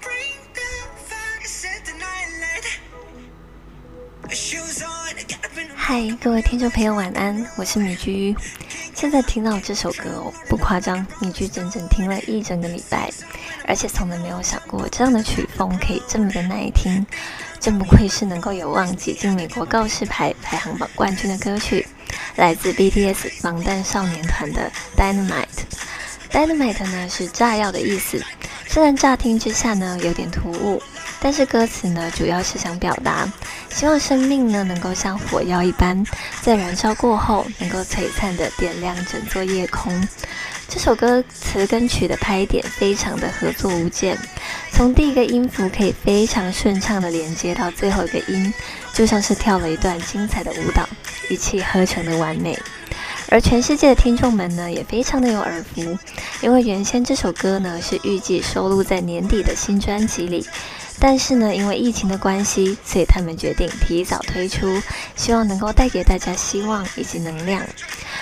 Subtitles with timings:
[0.00, 2.14] fuck said the night
[5.76, 8.34] 嗨，各位听众朋友晚安，我是米居，
[8.94, 13.10] 现在听到这首歌，不夸张，米居整整听了一整个礼拜，
[13.66, 17.06] 而且从来没有想过这样的曲风可以这么的耐听，
[17.60, 21.86] 真不愧是能够有望挤进美国告示牌排行榜冠军的歌曲，
[22.36, 28.24] 来自 BTS 防弹少年团的 Dynamite，Dynamite 呢是炸药的意思。
[28.74, 30.82] 虽然乍听之下呢有点突兀。
[31.20, 33.26] 但是歌词呢，主要是想表达，
[33.70, 36.04] 希望生命呢能够像火药一般，
[36.42, 40.06] 在燃烧过后，能够璀璨的点亮整座夜空。
[40.68, 44.18] 这首歌词跟曲的拍点非常的合作无间，
[44.72, 48.52] 从第一个音符可以非常顺畅的连接到最后一个音，
[48.92, 50.86] 就像是跳了一段精彩的舞蹈，
[51.30, 52.58] 一气呵成的完美。
[53.28, 55.98] 而全世界的听众们呢，也非常的有耳福，
[56.40, 60.46] 因为原先这首歌呢是预计收录在年底的新专辑里。
[61.00, 64.80] 但是呢，因为疫情的关系，所以他们决定提早推出，
[65.16, 67.60] 希望能够带给大家希望以及能量。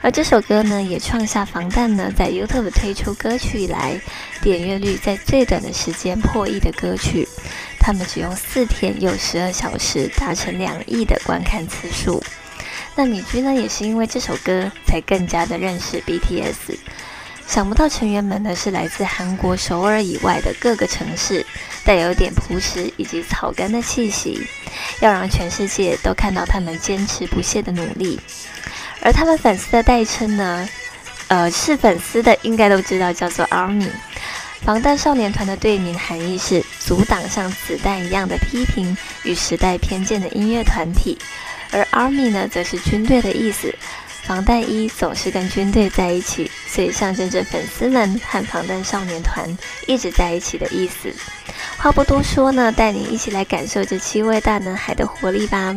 [0.00, 4.00] 而这首歌呢，也创下防弹呢在 YouTube 推出歌曲以来，
[4.40, 7.28] 点阅率在最短的时间破亿的歌曲。
[7.78, 12.22] 他们只用四天又十二小时达成两亿的观看次数。
[12.96, 16.76] 那米居呢，也是因为这首歌才更加的认识 BTS。
[17.46, 21.44] 想不到成员们呢是来自韩国首尔以外的各个城市，
[21.84, 24.46] 带有点朴实以及草根的气息，
[25.00, 28.18] 要让全世界都看到他们坚持不懈的努力。
[29.02, 30.66] 而他们粉丝的代称呢，
[31.28, 33.90] 呃，是粉丝的应该都知道，叫做 ARMY。
[34.62, 41.18] 防弹少年团的队名含义是阻挡像子弹一样的批评与时代偏见的音乐团体，
[41.70, 43.74] 而 ARMY 呢，则是军队的意思。
[44.22, 49.46] 防弹衣总是跟军队在一起，所以象征着粉丝们和防弹少年团
[49.86, 51.12] 一直在一起的意思。
[51.76, 55.74] 话不多说呢，带你一起来感受这七位大男孩的活力吧！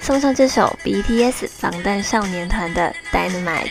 [0.00, 3.66] 送上这首 BTS 防弹少年团的《Dynamite》。